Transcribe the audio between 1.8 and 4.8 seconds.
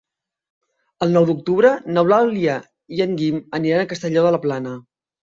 n'Eulàlia i en Guim aniran a Castelló de la Plana.